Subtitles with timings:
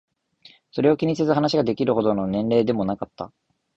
[0.71, 3.31] それを気にせず話ができるほどの年齢でもなかった。